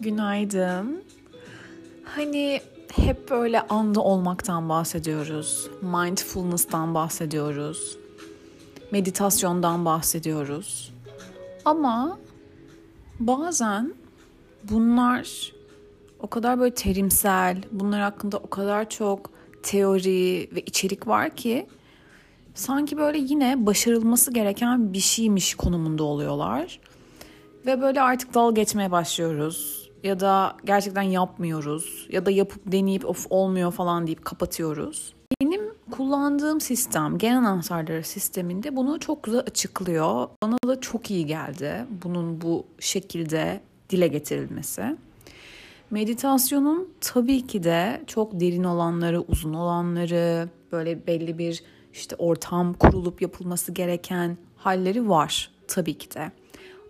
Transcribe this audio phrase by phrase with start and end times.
[0.00, 1.04] Günaydın.
[2.04, 2.60] Hani
[2.96, 5.70] hep böyle anda olmaktan bahsediyoruz.
[5.82, 7.96] Mindfulness'tan bahsediyoruz.
[8.90, 10.92] Meditasyondan bahsediyoruz.
[11.64, 12.18] Ama
[13.20, 13.94] bazen
[14.64, 15.52] bunlar
[16.20, 19.30] o kadar böyle terimsel, bunlar hakkında o kadar çok
[19.62, 21.66] teori ve içerik var ki
[22.54, 26.80] sanki böyle yine başarılması gereken bir şeymiş konumunda oluyorlar.
[27.66, 29.85] Ve böyle artık dal geçmeye başlıyoruz.
[30.06, 32.06] Ya da gerçekten yapmıyoruz.
[32.10, 35.14] Ya da yapıp deneyip of olmuyor falan deyip kapatıyoruz.
[35.40, 35.60] Benim
[35.90, 40.28] kullandığım sistem, genel anahtarları sisteminde bunu çok güzel açıklıyor.
[40.42, 44.96] Bana da çok iyi geldi bunun bu şekilde dile getirilmesi.
[45.90, 53.22] Meditasyonun tabii ki de çok derin olanları, uzun olanları, böyle belli bir işte ortam kurulup
[53.22, 56.32] yapılması gereken halleri var tabii ki de.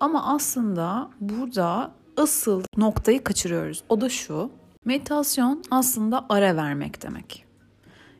[0.00, 1.92] Ama aslında burada
[2.22, 3.82] asıl noktayı kaçırıyoruz.
[3.88, 4.50] O da şu.
[4.84, 7.44] Meditasyon aslında ara vermek demek.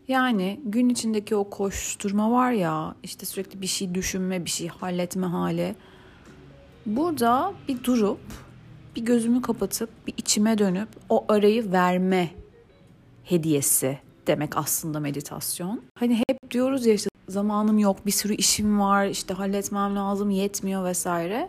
[0.08, 5.26] Yani gün içindeki o koşturma var ya, işte sürekli bir şey düşünme, bir şey halletme
[5.26, 5.74] hali.
[6.86, 8.20] Burada bir durup,
[8.96, 12.30] bir gözümü kapatıp, bir içime dönüp o arayı verme
[13.24, 15.82] hediyesi demek aslında meditasyon.
[15.98, 20.84] Hani hep diyoruz ya işte zamanım yok, bir sürü işim var, işte halletmem lazım, yetmiyor
[20.84, 21.48] vesaire.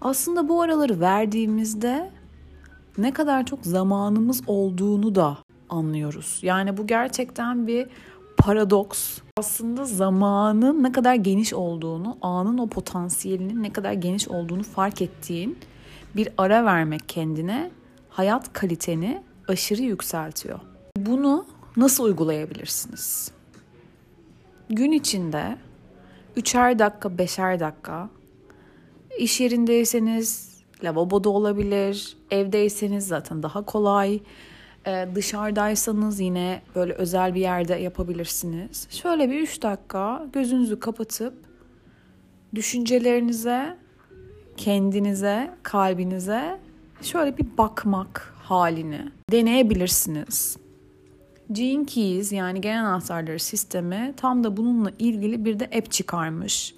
[0.00, 2.10] Aslında bu araları verdiğimizde
[2.98, 6.38] ne kadar çok zamanımız olduğunu da anlıyoruz.
[6.42, 7.86] Yani bu gerçekten bir
[8.38, 9.18] paradoks.
[9.38, 15.58] Aslında zamanın ne kadar geniş olduğunu, anın o potansiyelinin ne kadar geniş olduğunu fark ettiğin
[16.16, 17.70] bir ara vermek kendine
[18.08, 20.60] hayat kaliteni aşırı yükseltiyor.
[20.96, 23.30] Bunu nasıl uygulayabilirsiniz?
[24.68, 25.56] Gün içinde
[26.36, 28.08] üçer dakika, beşer dakika
[29.18, 34.20] İş yerindeyseniz lavaboda olabilir, evdeyseniz zaten daha kolay.
[34.86, 38.86] Ee, dışarıdaysanız yine böyle özel bir yerde yapabilirsiniz.
[38.90, 41.34] Şöyle bir 3 dakika gözünüzü kapatıp
[42.54, 43.76] düşüncelerinize,
[44.56, 46.60] kendinize, kalbinize
[47.02, 49.00] şöyle bir bakmak halini
[49.30, 50.56] deneyebilirsiniz.
[51.52, 56.74] Gene Keys yani genel anahtarları sistemi tam da bununla ilgili bir de app çıkarmış.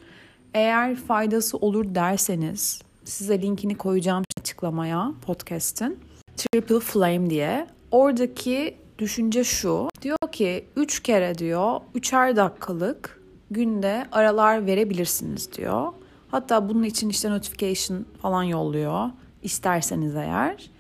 [0.57, 5.99] Eğer faydası olur derseniz size linkini koyacağım açıklamaya podcast'in.
[6.37, 7.67] Triple Flame diye.
[7.91, 9.89] Oradaki düşünce şu.
[10.03, 15.93] Diyor ki 3 kere diyor 3'er dakikalık günde aralar verebilirsiniz diyor.
[16.29, 19.11] Hatta bunun için işte notification falan yolluyor
[19.43, 20.71] isterseniz eğer.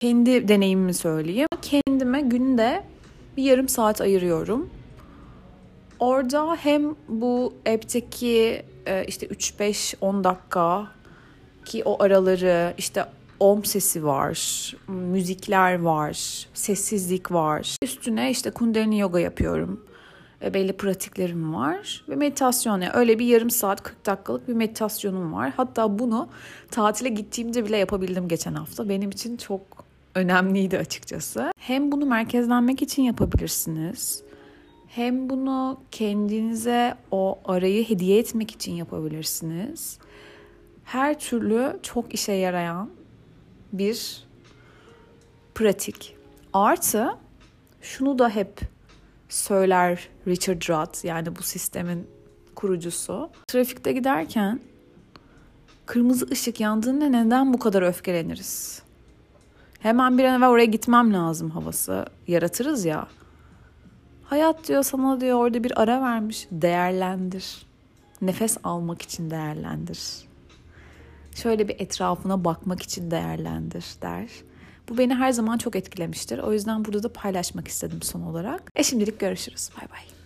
[0.00, 1.48] Kendi deneyimimi söyleyeyim.
[1.62, 2.84] Kendime günde
[3.36, 4.70] bir yarım saat ayırıyorum.
[6.00, 8.62] Orada hem bu app'teki
[9.06, 10.88] işte 3-5-10 dakika
[11.64, 13.04] ki o araları işte
[13.40, 17.76] om sesi var, müzikler var, sessizlik var.
[17.82, 19.84] Üstüne işte kundalini yoga yapıyorum.
[20.44, 25.32] E, belli pratiklerim var ve meditasyon yani öyle bir yarım saat 40 dakikalık bir meditasyonum
[25.32, 25.52] var.
[25.56, 26.28] Hatta bunu
[26.70, 28.88] tatile gittiğimde bile yapabildim geçen hafta.
[28.88, 29.62] Benim için çok
[30.14, 31.52] önemliydi açıkçası.
[31.58, 34.22] Hem bunu merkezlenmek için yapabilirsiniz
[34.90, 39.98] hem bunu kendinize o arayı hediye etmek için yapabilirsiniz.
[40.84, 42.90] Her türlü çok işe yarayan
[43.72, 44.24] bir
[45.54, 46.16] pratik.
[46.52, 47.08] Artı
[47.82, 48.60] şunu da hep
[49.28, 52.06] söyler Richard Rudd yani bu sistemin
[52.54, 53.30] kurucusu.
[53.46, 54.60] Trafikte giderken
[55.86, 58.82] kırmızı ışık yandığında neden bu kadar öfkeleniriz?
[59.80, 63.08] Hemen bir an evvel oraya gitmem lazım havası yaratırız ya.
[64.30, 66.48] Hayat diyor sana diyor orada bir ara vermiş.
[66.50, 67.66] Değerlendir.
[68.22, 70.00] Nefes almak için değerlendir.
[71.34, 74.30] Şöyle bir etrafına bakmak için değerlendir der.
[74.88, 76.38] Bu beni her zaman çok etkilemiştir.
[76.38, 78.62] O yüzden burada da paylaşmak istedim son olarak.
[78.76, 79.70] E şimdilik görüşürüz.
[79.76, 80.19] Bay bay.